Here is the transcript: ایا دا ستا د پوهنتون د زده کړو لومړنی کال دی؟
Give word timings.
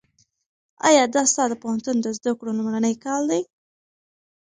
ایا 0.87 1.03
دا 1.15 1.21
ستا 1.31 1.43
د 1.49 1.53
پوهنتون 1.61 1.95
د 2.01 2.07
زده 2.17 2.31
کړو 2.37 2.57
لومړنی 2.57 2.95
کال 3.05 3.21
دی؟ 3.31 3.41